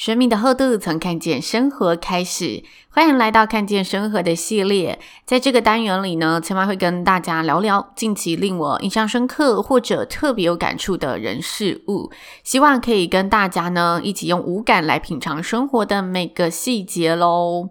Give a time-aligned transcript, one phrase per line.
[0.00, 4.98] 生命的厚度从看见生活开始，欢迎来到看见生活的系列。
[5.26, 12.10] 在这个单元里呢，千万会跟大家聊聊近期令我印象深刻或者特别有感触的人事物，
[12.42, 17.68] 希望可以跟大家呢一起用五感来品尝生活的每个细节喽。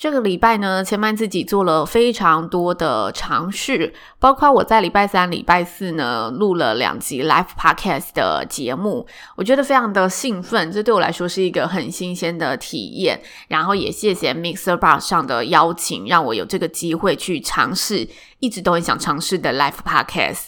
[0.00, 13.20] 这个礼拜呢，千嫚自己做了非常多的尝试，包括我在礼拜三、礼拜四呢录了两集 Live Podcast 的节目，我觉得非常的兴奋，这对我来说是一个很新鲜的体验。
[13.48, 20.46] 然后也谢谢 Mixer Bar 上的邀请，让我有这个机会去尝试一直都很想尝试的 Live Podcast。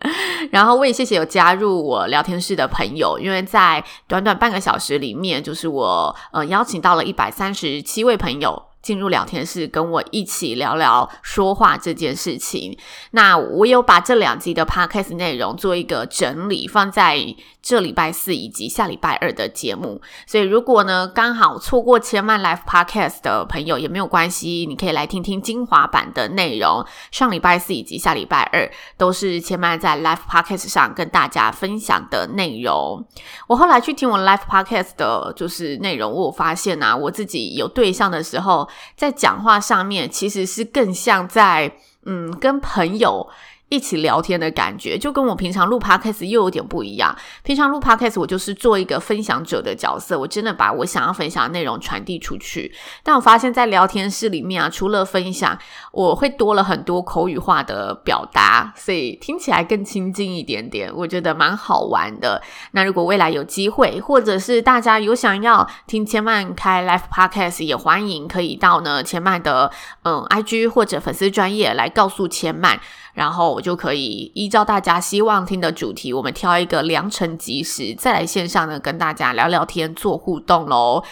[0.50, 8.62] 然后我也谢谢有加入我聊天室的朋友，因为在短短半个小时里面，就是我呃邀请到了一百三十七位朋友。
[8.86, 12.78] 进入聊天室跟我一起聊聊说话这件事情。
[13.10, 17.18] 那我有把这两集的 podcast 内容做一个整理，放在
[17.60, 20.00] 这礼拜四以及下礼拜二的节目。
[20.24, 26.86] 所以如果呢刚好错过千嫚 live podcast 的朋友也没有关系，你可以来听听精华版的内容。
[27.10, 33.04] 上礼拜四以及下礼拜二都是千嫚在 live podcast 上跟大家分享的内容。
[33.48, 38.68] 我后来去听我 live podcast 的就是内容，我发现啊，我自己有对象的时候。
[38.96, 41.70] 在讲话上面，其实是更像在
[42.04, 43.28] 嗯跟朋友
[43.68, 47.14] 一起聊天的感觉，就跟我平常录 podcast 又有点不一样。
[47.42, 52.72] 平常录 podcast 我就是做一个分享者的角色，我真的把我想要分享的内容传递出去。
[53.02, 55.58] 但我发现，在聊天室里面啊，除了分享，
[55.90, 62.40] 我会多了很多口语化的表达，所以听起来更亲近一点点，我觉得蛮好玩的。
[62.70, 69.72] 那如果未来有机会，或者是大家有想要听千曼开 live podcast，也欢迎可以到呢千曼的
[70.04, 72.80] 嗯 IG 或者粉丝专业来告诉千曼。
[73.14, 81.02] 然后我就可以依照大家希望听的主题，我们挑一个良辰吉时，再来线上呢跟大家聊聊天、做互动喽。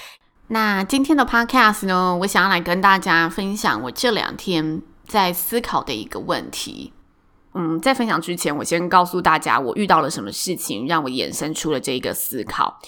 [0.48, 6.92] 那今天的 Podcast 呢，我想要来跟大家分享我这两天在思考的一个问题。
[7.54, 12.78] 嗯，在分享之前，我先告诉大家我遇到了什么事情，让我衍生出了这个思考。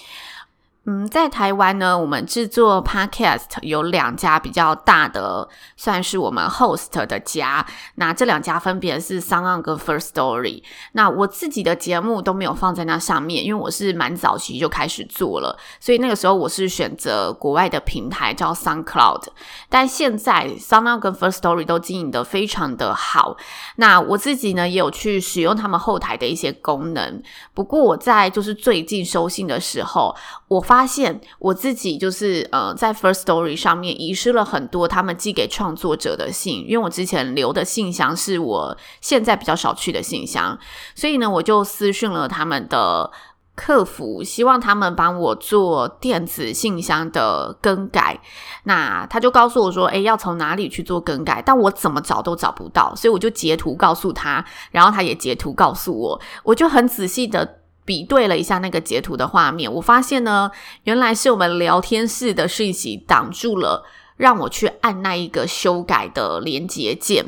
[0.89, 7.65] 嗯，在台湾呢，我们制作 Podcast 有两家比较大的，算是我们 host 的家。
[7.95, 10.63] 那这两家分别是 SoundOn 跟 First Story。
[10.93, 19.23] 那我自己的节目都没有放在那上面，因为我是蛮早期就开始做了，所以那个时候我是选择国外的平台叫 SoundCloud。
[19.67, 23.35] 但现在 SoundOn 跟 First Story 都经营的非常的好。
[23.75, 27.21] 那我自己呢，也有去使用他们后台的一些功能。
[27.53, 30.15] 不过我在就是最近收信的时候，
[30.47, 40.55] 我发发现我自己就是呃，在 First Story 上面遗失了很多他们寄给创作者的信，因为我之前留的信箱是我现在比较少去的信箱，
[40.93, 43.09] 所以呢，我就私讯了他们的
[43.55, 48.21] 客服，希望他们帮我做电子信箱的更改。
[48.65, 51.41] 那他就告诉我说，诶，要从哪里去做更改？
[51.43, 57.61] 但我怎么找都找不到，所以我就截图告诉他，然后他也截图告诉我，我就很仔细的。
[57.87, 60.51] 比对了一下那个截图的画面，我发现呢，
[60.83, 63.85] 原来是我们聊天室的讯息挡住了，
[64.17, 67.23] 让我去按那一个修改的连接键，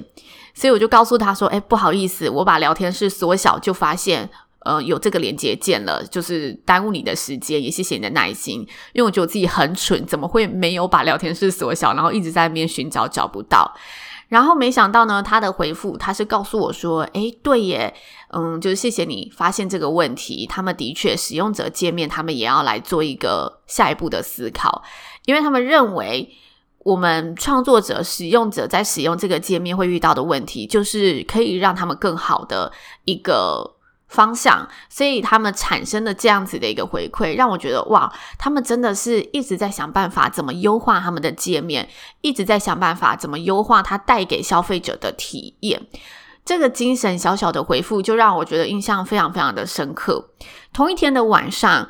[0.53, 4.29] 所以我就告诉他说：“哎，不好意思，我把聊天室缩小，就发现
[4.65, 8.59] 呃有这个连接键了，就是耽误你的时间，也谢谢你的耐心，
[8.91, 13.73] 因为我觉得我自己很蠢，怎么会没有把聊天室缩小，然后一直在那边寻找找不到。”
[14.29, 17.93] 然后没想到呢，他的回复他是告诉我说：“诶，对耶，
[18.31, 20.47] 嗯，就是谢谢你发现这个问题。
[20.47, 24.83] 他们的确使用者界面，他们也要来做一个下一步的思考，
[25.25, 26.29] 因为他们认为
[26.79, 32.71] 我们创作者、使用者在使用这个界面会遇到的问题，就是可以让他们更好的
[33.05, 33.75] 一个。”
[34.09, 41.87] 方向，所以他们产生的这样子的一个回馈，让我觉得哇，他们真的是一直在想办法怎么优化他们的界面，
[42.21, 45.87] 一直在想办法怎么优化它带给消费者的体验。
[46.43, 50.31] 这个精神小小的回复，就让我觉得印象非常非常的深刻。
[50.73, 51.87] 同一天的晚上，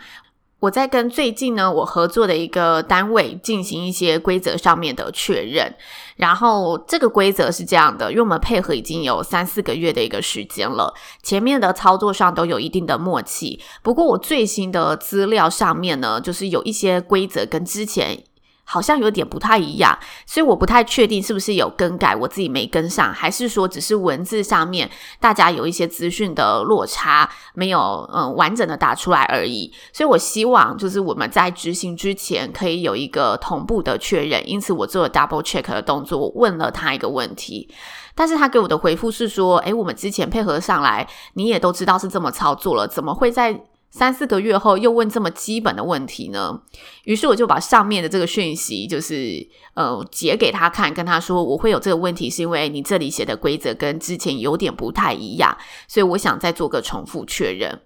[0.60, 5.74] 我在跟最近呢，我合作的一个单位进行一些规则上面的确认，
[6.18, 13.60] 然后这个规则是这样的，因为我们配合已经有三四个月的一个时间了，前面的操作上都有一定的默契。
[13.82, 18.24] 不过我最新的资料上面呢，就是有一些规则跟之前。
[18.72, 24.88] 好像有点不太一样，所以我不太确定是不是有更改，我自己没跟上，还是说只是文字上面
[25.20, 29.74] 大家有一些资讯的落差，没有嗯完整的打出来而已。
[29.92, 37.68] 所以我希望就是我们在执行之前可以有一个同步的确认，因此我做了 double check 的动作，我问了他一个问题，
[38.14, 43.60] 但是他给我的回复是说，诶，我们之前配合上来，你也都知道是这么操作了，怎么会在？
[43.92, 46.62] 三四个月后又问这么基本的问题呢？
[47.06, 55.58] 于是我就把上面的这个讯息，就是呃截给他看，跟他说我会有这个问题，是因为你这里写的规则跟之前有点不太一样，
[55.88, 57.82] 所以我想再做个重复确认。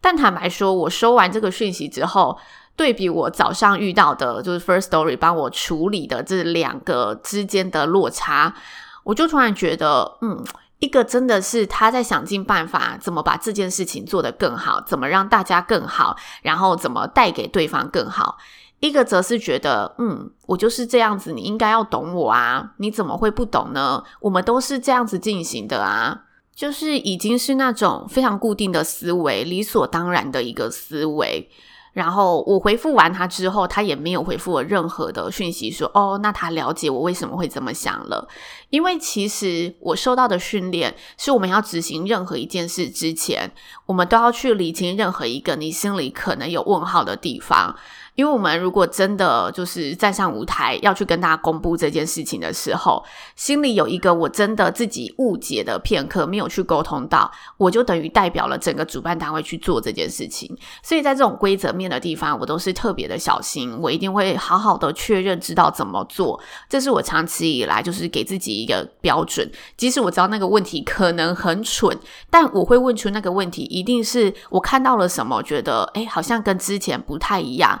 [0.00, 2.36] 但坦白说，我收完这个讯息之后，
[2.74, 8.54] 对比我早上遇到的，就是 Firstory 帮我处理的这两个之间的落差，
[9.04, 10.44] 我就突然觉得，嗯。
[10.84, 18.36] 一个真的是他在想尽办法怎么把这件事情做得更好，怎么让大家更好，然后怎么带给对方更好。
[18.80, 24.04] 一个则是觉得，嗯，我就是这样子，你应该要懂我啊，你怎么会不懂呢？
[24.20, 31.48] 我们都是这样子进行的啊，就是已经是那种非常固定的思维，理所当然的一个思维。
[31.94, 38.28] 然后我回复完他之后，他也没有回复我任何的讯息说，哦，那他了解我为什么会这么想了。
[38.68, 43.50] 因为其实我受到的训练是，我们要执行任何一件事之前，
[43.86, 47.74] 我们都要去理清任何一个你心里可能有问号的地方。
[48.14, 60.56] 因为我们如果真的就是站上舞台要去跟大家公布这件事情的时候，心里有一个我真的自己误解的片刻没有去沟通到，我就等于代表了整个主办单位去做这件事情。
[60.82, 66.40] 所以在这种规则面的地方，我都是特别的小心，我一定会好好的确认知道怎么做。
[66.68, 71.98] 这是我长期以来就是给自己一个标准，即使我知道那个问题可能很蠢，
[72.30, 77.80] 但我会问出那个问题，一定是我看到了什么，觉得诶，好像跟之前不太一样。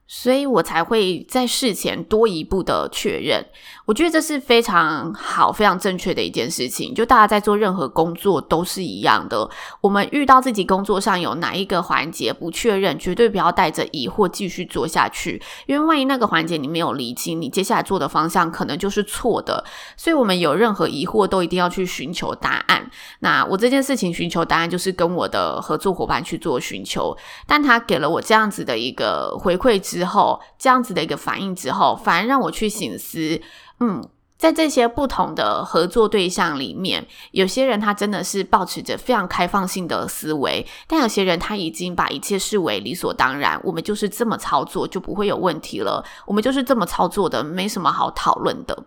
[0.13, 3.45] 所以我才会在事前多一步的确认，
[3.85, 6.93] 我觉得这是非常好、非常正确的一件事情。
[6.93, 9.49] 就大家在做任何工作都是一样的，
[9.79, 19.63] 我们遇到自己工作上有哪一个环节不确认，绝对不要带着疑惑继续做下去，因为万一那个环节你没有厘清，你接下来做的方向可能就是错的。
[19.95, 22.91] 所以，我们有任何疑惑都一定要去寻求答案。
[23.21, 27.15] 那我这件事情寻求答案就是跟我的合作伙伴去做寻求，
[27.47, 33.39] 但他给了我这样子的一个回馈之之后，这样子的一个反应之后，反而让我去醒思，
[33.79, 34.03] 嗯，
[34.35, 48.85] 在这些不同的合作对象里面，有些人他真的是保持着非常开放性的思维，但有些人他已经把一切视为理所当然，我们就是这么操作就不会有问题了，我们就是这么操作的，没什么好讨论的。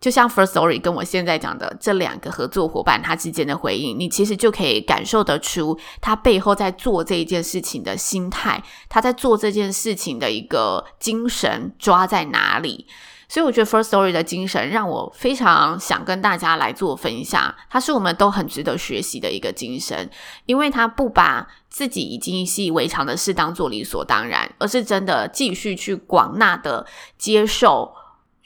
[0.00, 12.86] 就像 First Story 跟我现在讲的这两个合作伙伴他之间的回应，你其实就可以感受得出他背后在做这一件事情的心态，他在做这件事情的一个精神抓在哪里。
[13.30, 20.08] 所以我觉得 Firstory 的精神让我非常想跟大家来做分享，它是我们都很值得学习的一个精神，
[20.46, 26.86] 因为他不把自己已经习以为常的事当做理所当然，而是真的继续去广纳的
[27.18, 27.92] 接受。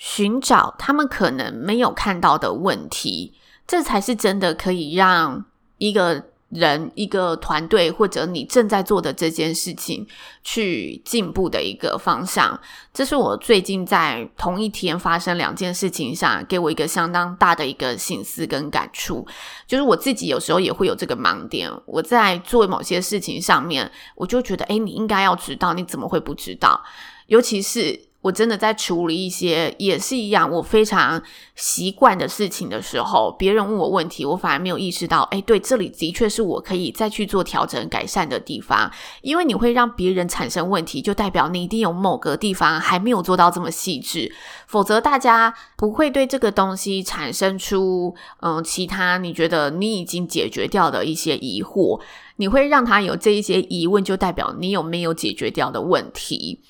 [0.04, 3.34] 寻找他们可能没有看到的问题，
[3.69, 5.44] 这才是真的可以让
[5.79, 10.05] 一个人、一个团队或者你正在做的这件事情
[10.43, 12.60] 去进步的一个方向。
[12.93, 19.24] 这是我最近在同一天发生两件事情上，给我一个相当大的一个醒思跟感触。
[19.69, 26.82] 就是我自己有时候也会有这个盲点，我在做某些事情上面，我就觉得，诶，你应该要知道，你怎么会不知道？
[27.29, 28.11] 尤其是。
[28.22, 31.20] 我真的在处理一些也是一样，我非常
[31.56, 38.91] 习惯的事情的时候，别人问我问题，我反而没有意识到，诶，对，这里的确是我可以再去做调整改善的地方。
[39.22, 44.32] 因为你会让别人产生问题，就代表你一定有某个地方还没有做到这么细致，
[44.69, 52.00] 否则大家不会对这个东西产生出嗯其他你觉得你已经解决掉的一些疑惑。
[52.36, 56.60] 你会让他有这一些疑问，就代表你有没有解决掉的问题。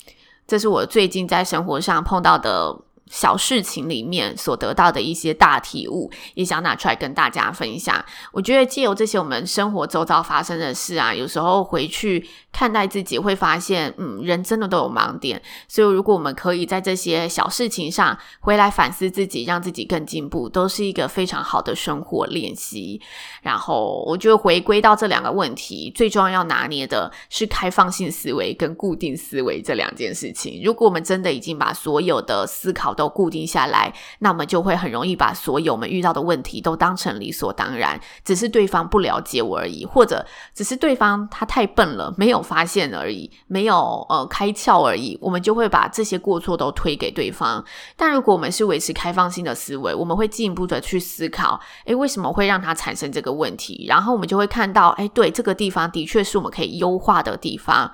[0.53, 2.77] 这是我最近在生活上碰到的
[3.09, 8.03] 小事情里面所得到的一些大体悟，也想拿出来跟大家分享。
[8.31, 15.41] 我觉得借由这些我们生活周遭发生的事啊，有时候回去看待自己，会发现，嗯，人真的都有盲点。
[15.67, 22.99] 所以，如果我们可以在这些小事情上回来反思自己，让自己更进步，都是一个非常好的生活练习。
[23.41, 30.61] 然后，我觉得回归到这两个问题，最重要要拿捏的是开放性思维跟固定思维这两件事情。
[30.63, 47.63] 如果我们真的已经把所有的思考都固定下来，那么就会很容易把所有我们遇到的问题都当成理所当然，只是对方不了解我而已，或者只是对方他太笨了，没有发现而已，没有呃开窍而已，我们就会把这些过错都推给对方。
[47.95, 53.85] 但如果我们是维持开放性的思维，我们会进一步的去思考，诶，为什么会让他产生这个问题？
[53.87, 57.91] 然后我们就会看到，诶，对，这个地方的确是我们可以优化的地方，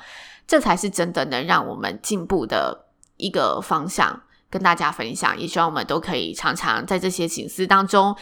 [0.48, 2.86] 这才是真的能让我们进步的
[3.18, 4.22] 一个方向。
[4.50, 8.16] 跟大家分享，也希望我们都可以常常在这些情思当中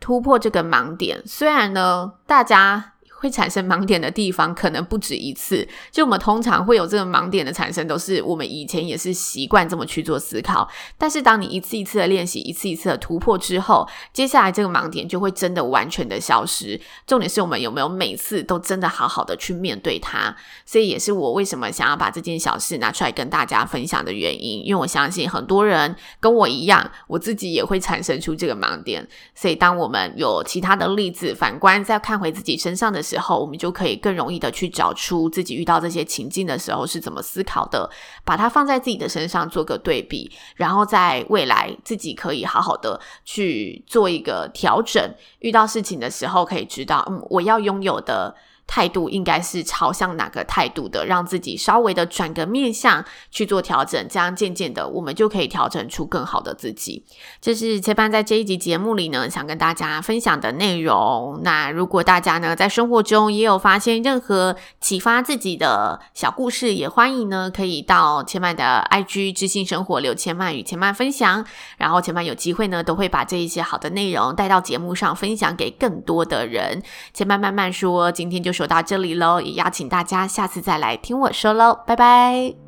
[0.00, 1.22] 突破这个盲点。
[1.26, 2.93] 虽然呢，大家。
[3.24, 10.68] 会产生盲点的地方可能不止一次，就我们通常会有这个盲点的产生，都是我们以前也是习惯这么去做思考。
[10.98, 16.78] 但是当你一次一次的练习，一次一次的突破之后，接下来这个盲点就会真的完全的消失。
[17.06, 20.36] 重点是我们有没有每次都真的好好的去面对它。
[20.66, 29.08] 所以也是我为什么想要把这件小事拿出来跟大家分享的原因，因为我相信很多人跟我一样，我自己也会产生出这个盲点。
[29.34, 37.88] 所以当我们有其他的例子，反观再看回自己身上的时，时候，我们就可以更容易的去找出自己遇到这些情境的时候是怎么思考的，
[38.24, 45.02] 把它放在自己的身上做个对比，然后在未来自己可以好好的去做一个调整。
[45.38, 48.34] 遇到事情的时候，可以知道，嗯，我要拥有的。
[48.66, 57.04] 态度应该是朝向哪个态度的，让自己稍微的转个面向去做调整，这样渐渐的我们就可以调整出更好的自己。
[57.42, 61.40] 这是切半在这一集节目里呢，想跟大家分享的内容。
[61.42, 71.44] 那如果大家呢在生活中也有发现任何启发自己的小故事，也欢迎呢可以到千曼的 IG 知性生活刘千曼与千曼分享，
[71.76, 76.82] 然后千曼有机会呢都会把这一些好的内容带到节目上分享给更多的人。
[77.12, 78.53] 千曼慢慢说，今天就。
[78.54, 82.63] 说到这里喽，也邀请大家下次再来听我说喽，拜拜。